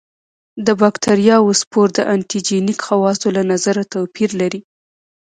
د 0.65 0.67
باکتریاوو 0.81 1.57
سپور 1.61 1.87
د 1.97 1.99
انټي 2.13 2.39
جېنیک 2.47 2.79
خواصو 2.87 3.27
له 3.37 3.43
نظره 3.51 3.83
توپیر 3.93 4.29
لري. 4.41 4.61